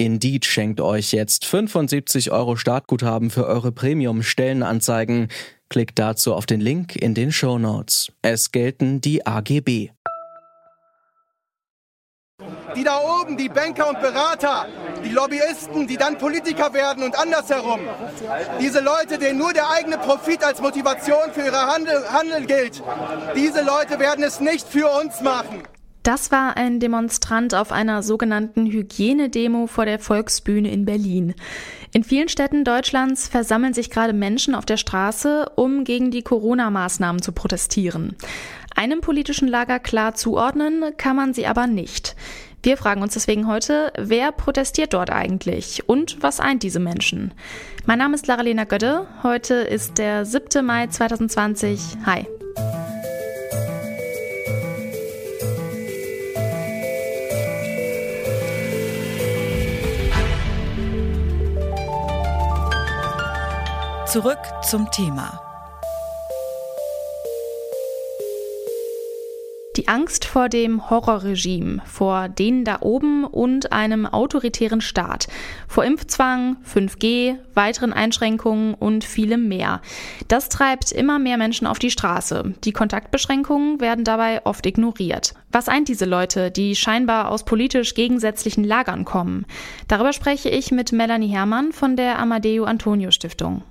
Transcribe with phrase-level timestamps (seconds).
[0.00, 5.26] Indeed schenkt euch jetzt 75 Euro Startguthaben für eure Premium-Stellenanzeigen.
[5.68, 8.12] Klickt dazu auf den Link in den Show Notes.
[8.22, 9.90] Es gelten die AGB.
[12.76, 14.66] Die da oben, die Banker und Berater,
[15.04, 17.80] die Lobbyisten, die dann Politiker werden und andersherum.
[18.60, 22.80] Diese Leute, denen nur der eigene Profit als Motivation für ihre Handel, Handel gilt,
[23.34, 25.64] diese Leute werden es nicht für uns machen.
[26.02, 31.34] Das war ein Demonstrant auf einer sogenannten Hygienedemo vor der Volksbühne in Berlin.
[31.92, 37.22] In vielen Städten Deutschlands versammeln sich gerade Menschen auf der Straße, um gegen die Corona-Maßnahmen
[37.22, 38.16] zu protestieren.
[38.74, 42.14] Einem politischen Lager klar zuordnen kann man sie aber nicht.
[42.62, 47.32] Wir fragen uns deswegen heute, wer protestiert dort eigentlich und was eint diese Menschen?
[47.86, 49.06] Mein Name ist Lara-Lena Götte.
[49.22, 50.64] Heute ist der 7.
[50.64, 51.80] Mai 2020.
[52.04, 52.26] Hi.
[64.10, 65.38] Zurück zum Thema.
[69.76, 75.28] Die Angst vor dem Horrorregime, vor denen da oben und einem autoritären Staat,
[75.68, 79.82] vor Impfzwang, 5G, weiteren Einschränkungen und vielem mehr.
[80.28, 82.54] Das treibt immer mehr Menschen auf die Straße.
[82.64, 85.34] Die Kontaktbeschränkungen werden dabei oft ignoriert.
[85.52, 89.44] Was eint diese Leute, die scheinbar aus politisch gegensätzlichen Lagern kommen?
[89.86, 93.64] Darüber spreche ich mit Melanie Herrmann von der Amadeo Antonio Stiftung.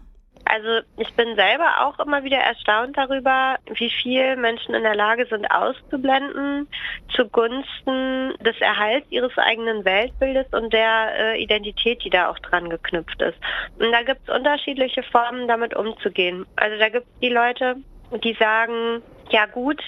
[0.49, 5.25] Also ich bin selber auch immer wieder erstaunt darüber, wie viel Menschen in der Lage
[5.25, 6.67] sind auszublenden
[7.15, 13.21] zugunsten des Erhalts ihres eigenen Weltbildes und der äh, Identität, die da auch dran geknüpft
[13.21, 13.37] ist.
[13.79, 16.45] Und da gibt es unterschiedliche Formen, damit umzugehen.
[16.55, 17.75] Also da gibt es die Leute,
[18.23, 19.81] die sagen, ja gut,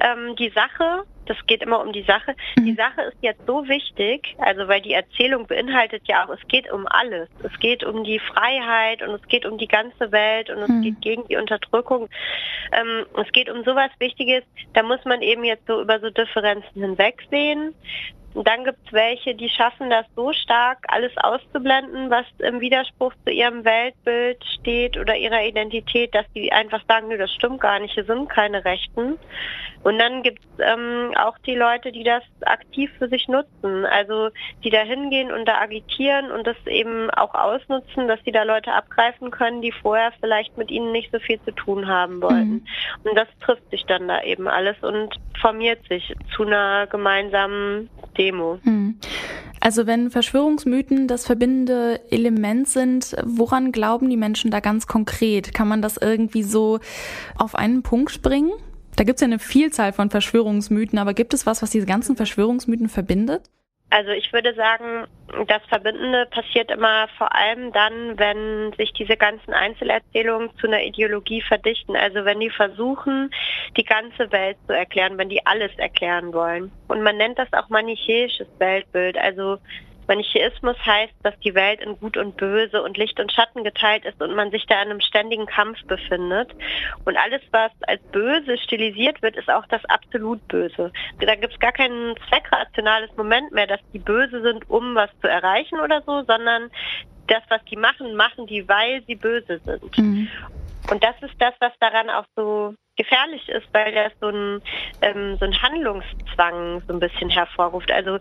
[0.00, 2.76] ähm, die Sache, das geht immer um die Sache, die mhm.
[2.76, 6.86] Sache ist jetzt so wichtig, also weil die Erzählung beinhaltet ja auch, es geht um
[6.88, 7.28] alles.
[7.42, 10.82] Es geht um die Freiheit und es geht um die ganze Welt und es mhm.
[10.82, 12.08] geht gegen die Unterdrückung.
[12.72, 14.42] Ähm, es geht um sowas Wichtiges,
[14.74, 17.74] da muss man eben jetzt so über so Differenzen hinwegsehen.
[18.34, 23.12] Und dann gibt es welche, die schaffen das so stark, alles auszublenden, was im Widerspruch
[23.24, 27.78] zu ihrem Weltbild steht oder ihrer Identität, dass sie einfach sagen, nö, das stimmt gar
[27.78, 29.18] nicht, hier sind keine Rechten.
[29.82, 34.30] Und dann gibt es ähm, auch die Leute, die das aktiv für sich nutzen, also
[34.62, 38.72] die da hingehen und da agitieren und das eben auch ausnutzen, dass sie da Leute
[38.72, 42.52] abgreifen können, die vorher vielleicht mit ihnen nicht so viel zu tun haben wollten.
[42.52, 42.66] Mhm.
[43.04, 47.90] Und das trifft sich dann da eben alles und formiert sich zu einer gemeinsamen
[48.22, 48.58] Demo.
[48.62, 48.96] Hm.
[49.60, 55.54] Also wenn Verschwörungsmythen das verbindende Element sind, woran glauben die Menschen da ganz konkret?
[55.54, 56.80] Kann man das irgendwie so
[57.36, 58.50] auf einen Punkt bringen?
[58.96, 62.16] Da gibt es ja eine Vielzahl von Verschwörungsmythen, aber gibt es was, was diese ganzen
[62.16, 63.48] Verschwörungsmythen verbindet?
[63.92, 65.06] Also ich würde sagen,
[65.48, 71.42] das Verbindende passiert immer vor allem dann, wenn sich diese ganzen Einzelerzählungen zu einer Ideologie
[71.42, 71.94] verdichten.
[71.94, 73.30] Also wenn die versuchen,
[73.76, 76.72] die ganze Welt zu erklären, wenn die alles erklären wollen.
[76.88, 79.18] Und man nennt das auch manichäisches Weltbild.
[79.18, 79.58] Also
[80.08, 84.20] Manichäismus heißt, dass die Welt in Gut und Böse und Licht und Schatten geteilt ist
[84.20, 86.50] und man sich da in einem ständigen Kampf befindet.
[87.04, 90.92] Und alles, was als böse stilisiert wird, ist auch das absolut Böse.
[91.20, 95.28] Da gibt es gar kein zweckrationales Moment mehr, dass die böse sind, um was zu
[95.28, 96.70] erreichen oder so, sondern
[97.28, 99.98] das, was die machen, machen die, weil sie böse sind.
[99.98, 100.28] Mhm.
[100.92, 104.60] Und das ist das, was daran auch so gefährlich ist, weil das so ein,
[105.00, 107.90] ähm, so ein Handlungszwang so ein bisschen hervorruft.
[107.90, 108.18] Also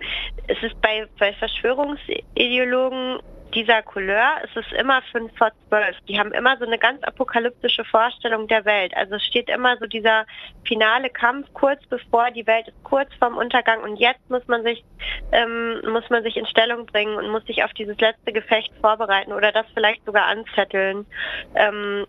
[0.48, 3.20] es ist bei, bei Verschwörungsideologen
[3.53, 5.95] dieser Couleur ist es immer fünf vor zwölf.
[6.07, 8.95] Die haben immer so eine ganz apokalyptische Vorstellung der Welt.
[8.95, 10.25] Also es steht immer so dieser
[10.66, 14.84] finale Kampf kurz bevor die Welt ist kurz vorm Untergang und jetzt muss man sich
[15.31, 19.34] ähm, muss man sich in Stellung bringen und muss sich auf dieses letzte Gefecht vorbereiten
[19.34, 21.05] oder das vielleicht sogar anzetteln.
[21.55, 22.05] Ähm,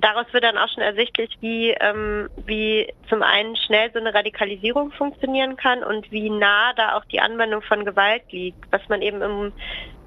[0.00, 4.92] daraus wird dann auch schon ersichtlich, wie, ähm, wie zum einen schnell so eine Radikalisierung
[4.92, 9.22] funktionieren kann und wie nah da auch die Anwendung von Gewalt liegt, was man eben
[9.22, 9.52] im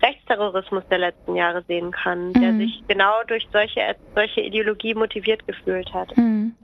[0.02, 2.34] Rechtsterrorismus der letzten Jahre sehen kann, mhm.
[2.34, 6.16] der sich genau durch solche, solche Ideologie motiviert gefühlt hat.
[6.18, 6.56] Mhm.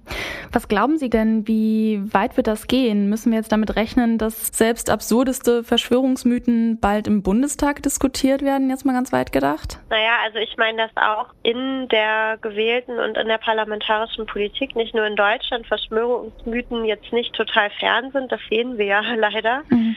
[0.52, 3.10] Was glauben Sie denn, wie weit wird das gehen?
[3.10, 8.86] Müssen wir jetzt damit rechnen, dass selbst absurdeste Verschwörungsmythen bald im Bundestag diskutiert werden, jetzt
[8.86, 9.80] mal ganz weit gedacht?
[9.90, 14.94] Naja, also ich meine, dass auch in der gewählten und in der parlamentarischen Politik, nicht
[14.94, 18.32] nur in Deutschland, Verschwörungsmythen jetzt nicht total fern sind.
[18.32, 19.64] Das sehen wir ja leider.
[19.70, 19.96] Mhm.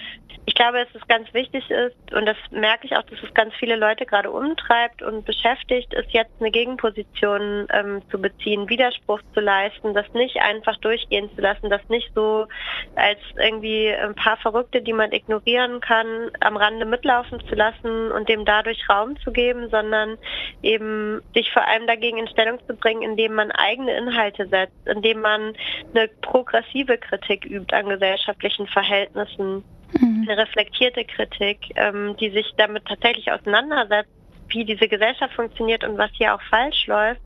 [0.48, 3.52] Ich glaube, dass es ganz wichtig ist, und das merke ich auch, dass es ganz
[3.56, 9.40] viele Leute gerade umtreibt und beschäftigt, ist jetzt eine Gegenposition ähm, zu beziehen, Widerspruch zu
[9.40, 12.46] leisten, das nicht einfach durchgehen zu lassen, das nicht so
[12.94, 18.28] als irgendwie ein paar Verrückte, die man ignorieren kann, am Rande mitlaufen zu lassen und
[18.28, 20.16] dem dadurch Raum zu geben, sondern
[20.62, 25.22] eben sich vor allem dagegen in Stellung zu bringen, indem man eigene Inhalte setzt, indem
[25.22, 25.54] man
[25.92, 29.64] eine progressive Kritik übt an gesellschaftlichen Verhältnissen
[30.00, 30.26] mhm.
[30.28, 34.10] eine reflektierte Kritik, ähm, die sich damit tatsächlich auseinandersetzt,
[34.50, 37.20] wie diese Gesellschaft funktioniert und was hier auch falsch läuft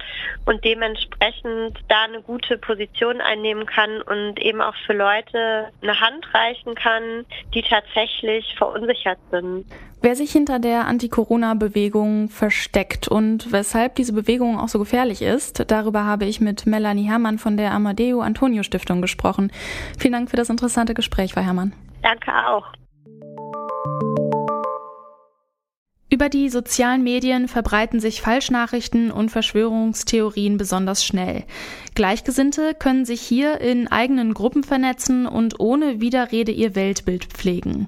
[0.46, 6.26] und dementsprechend da eine gute Position einnehmen kann und eben auch für Leute eine Hand
[6.34, 9.66] reichen kann, die tatsächlich verunsichert sind.
[10.02, 16.06] Wer sich hinter der Anti-Corona-Bewegung versteckt und weshalb diese Bewegung auch so gefährlich ist, darüber
[16.06, 19.52] habe ich mit Melanie Herrmann von der Amadeo Antonio Stiftung gesprochen.
[19.98, 21.74] Vielen Dank für das interessante Gespräch, Frau Herrmann.
[22.10, 22.66] Danke auch.
[26.12, 31.44] Über die sozialen Medien verbreiten sich Falschnachrichten und Verschwörungstheorien besonders schnell.
[31.94, 37.86] Gleichgesinnte können sich hier in eigenen Gruppen vernetzen und ohne Widerrede ihr Weltbild pflegen.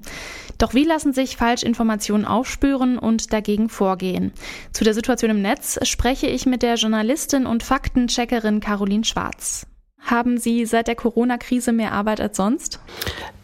[0.57, 4.31] Doch wie lassen sich Falschinformationen aufspüren und dagegen vorgehen?
[4.71, 9.67] Zu der Situation im Netz spreche ich mit der Journalistin und Faktencheckerin Caroline Schwarz.
[10.05, 12.79] Haben Sie seit der Corona-Krise mehr Arbeit als sonst?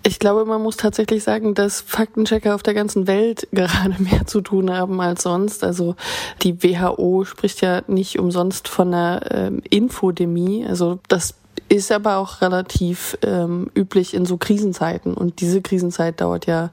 [0.03, 4.41] Ich glaube, man muss tatsächlich sagen, dass Faktenchecker auf der ganzen Welt gerade mehr zu
[4.41, 5.63] tun haben als sonst.
[5.63, 5.95] Also
[6.41, 10.65] die WHO spricht ja nicht umsonst von einer ähm, Infodemie.
[10.67, 11.35] Also das
[11.69, 15.13] ist aber auch relativ ähm, üblich in so Krisenzeiten.
[15.13, 16.71] Und diese Krisenzeit dauert ja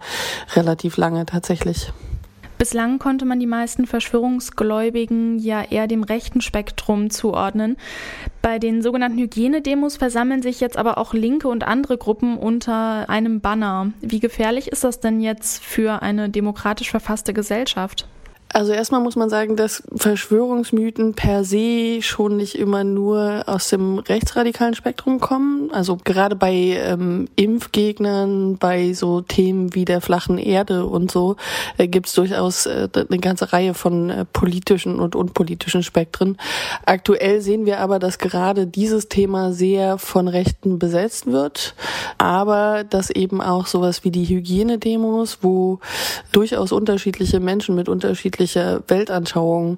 [0.55, 1.93] relativ lange tatsächlich.
[2.59, 7.77] Bislang konnte man die meisten Verschwörungsgläubigen ja eher dem rechten Spektrum zuordnen.
[8.41, 13.41] Bei den sogenannten Hygienedemos versammeln sich jetzt aber auch linke und andere Gruppen unter einem
[13.41, 13.93] Banner.
[14.01, 18.07] Wie gefährlich ist das denn jetzt für eine demokratisch verfasste Gesellschaft?
[18.53, 23.99] Also erstmal muss man sagen, dass Verschwörungsmythen per se schon nicht immer nur aus dem
[23.99, 25.71] rechtsradikalen Spektrum kommen.
[25.73, 31.37] Also gerade bei ähm, Impfgegnern, bei so Themen wie der flachen Erde und so,
[31.77, 36.39] äh, gibt es durchaus äh, eine ganze Reihe von äh, politischen und unpolitischen Spektren.
[36.87, 41.75] Aktuell sehen wir aber, dass gerade dieses Thema sehr von Rechten besetzt wird,
[42.17, 45.81] aber dass eben auch sowas wie die Hygienedemos, wo
[46.31, 49.77] durchaus unterschiedliche Menschen mit unterschiedlichen unterschiedliche Weltanschauungen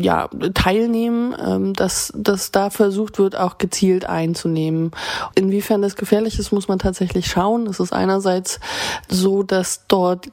[0.00, 4.90] ja, teilnehmen, ähm, dass, dass da versucht wird, auch gezielt einzunehmen.
[5.34, 7.66] Inwiefern das gefährlich ist, muss man tatsächlich schauen.
[7.66, 8.60] Es ist einerseits
[9.08, 10.28] so, dass dort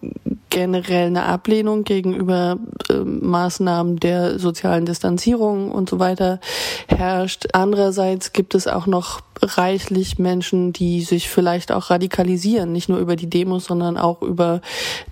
[0.50, 2.57] generell eine Ablehnung gegenüber
[2.89, 6.39] äh, Maßnahmen der sozialen Distanzierung und so weiter
[6.88, 7.48] herrscht.
[7.54, 13.16] Andererseits gibt es auch noch reichlich Menschen, die sich vielleicht auch radikalisieren, nicht nur über
[13.16, 14.62] die Demos, sondern auch über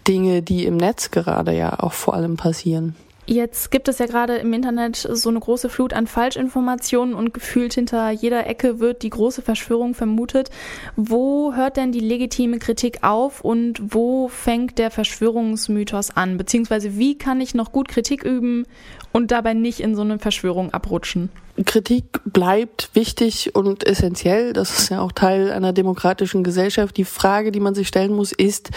[0.08, 2.47] Dinge, die im Netz gerade ja auch vor allem passieren.
[3.30, 7.74] Jetzt gibt es ja gerade im Internet so eine große Flut an Falschinformationen und gefühlt
[7.74, 10.50] hinter jeder Ecke wird die große Verschwörung vermutet.
[10.96, 16.38] Wo hört denn die legitime Kritik auf und wo fängt der Verschwörungsmythos an?
[16.38, 18.66] Beziehungsweise wie kann ich noch gut Kritik üben
[19.12, 21.30] und dabei nicht in so eine Verschwörung abrutschen?
[21.66, 24.54] Kritik bleibt wichtig und essentiell.
[24.54, 26.96] Das ist ja auch Teil einer demokratischen Gesellschaft.
[26.96, 28.70] Die Frage, die man sich stellen muss, ist,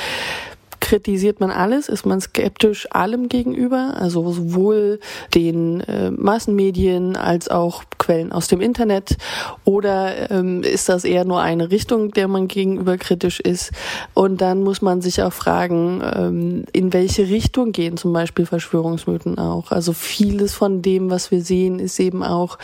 [0.90, 1.88] kritisiert man alles?
[1.88, 3.94] Ist man skeptisch allem gegenüber?
[3.96, 4.98] Also sowohl
[5.36, 9.16] den äh, Massenmedien als auch Quellen aus dem Internet?
[9.64, 13.70] Oder ähm, ist das eher nur eine Richtung, der man gegenüber kritisch ist?
[14.14, 19.38] Und dann muss man sich auch fragen, ähm, in welche Richtung gehen zum Beispiel Verschwörungsmythen
[19.38, 19.70] auch?
[19.70, 22.58] Also vieles von dem, was wir sehen, ist eben auch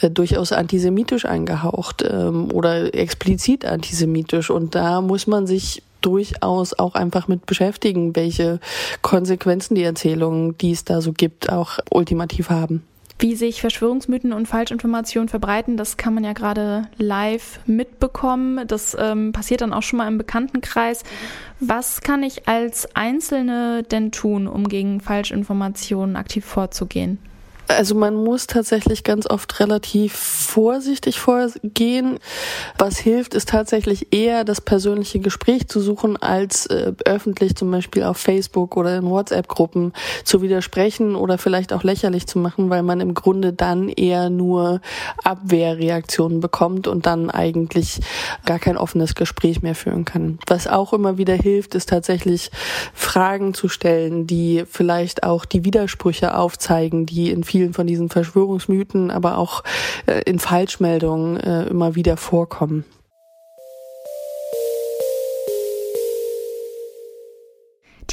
[0.00, 4.48] äh, durchaus antisemitisch angehaucht ähm, oder explizit antisemitisch.
[4.48, 8.60] Und da muss man sich durchaus auch einfach mit beschäftigen, welche
[9.02, 12.82] Konsequenzen die Erzählungen, die es da so gibt, auch ultimativ haben.
[13.20, 18.66] Wie sich Verschwörungsmythen und Falschinformationen verbreiten, das kann man ja gerade live mitbekommen.
[18.66, 21.04] Das ähm, passiert dann auch schon mal im Bekanntenkreis.
[21.60, 27.18] Was kann ich als Einzelne denn tun, um gegen Falschinformationen aktiv vorzugehen?
[27.68, 32.18] Also man muss tatsächlich ganz oft relativ vorsichtig vorgehen.
[32.78, 38.04] Was hilft, ist tatsächlich eher das persönliche Gespräch zu suchen, als äh, öffentlich zum Beispiel
[38.04, 39.92] auf Facebook oder in WhatsApp-Gruppen
[40.24, 44.80] zu widersprechen oder vielleicht auch lächerlich zu machen, weil man im Grunde dann eher nur
[45.22, 48.00] Abwehrreaktionen bekommt und dann eigentlich
[48.44, 50.38] gar kein offenes Gespräch mehr führen kann.
[50.46, 52.50] Was auch immer wieder hilft, ist tatsächlich
[52.92, 57.42] Fragen zu stellen, die vielleicht auch die Widersprüche aufzeigen, die in
[57.72, 59.62] von diesen Verschwörungsmythen, aber auch
[60.06, 62.84] äh, in Falschmeldungen äh, immer wieder vorkommen.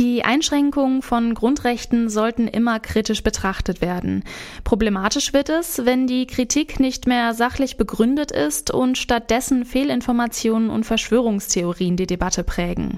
[0.01, 4.24] Die Einschränkungen von Grundrechten sollten immer kritisch betrachtet werden.
[4.63, 10.88] Problematisch wird es, wenn die Kritik nicht mehr sachlich begründet ist und stattdessen Fehlinformationen und
[10.88, 12.98] Verschwörungstheorien die Debatte prägen.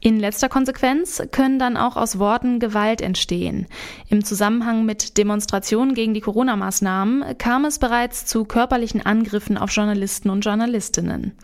[0.00, 3.68] In letzter Konsequenz können dann auch aus Worten Gewalt entstehen.
[4.08, 10.28] Im Zusammenhang mit Demonstrationen gegen die Corona-Maßnahmen kam es bereits zu körperlichen Angriffen auf Journalisten
[10.28, 11.36] und Journalistinnen.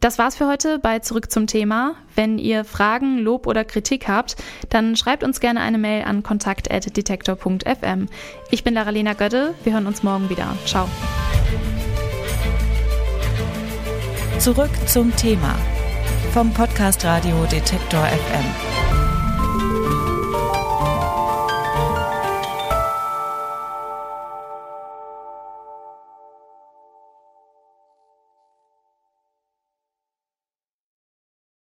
[0.00, 1.96] Das war's für heute bei Zurück zum Thema.
[2.14, 4.36] Wenn ihr Fragen, Lob oder Kritik habt,
[4.68, 8.06] dann schreibt uns gerne eine Mail an kontakt.detektor.fm.
[8.50, 9.54] Ich bin Lara-Lena Götte.
[9.64, 10.56] Wir hören uns morgen wieder.
[10.66, 10.88] Ciao.
[14.38, 15.56] Zurück zum Thema
[16.32, 18.87] vom Podcast Radio Detektor FM.